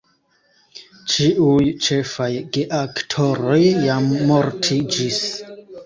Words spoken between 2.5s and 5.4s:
geaktoroj jam mortiĝis.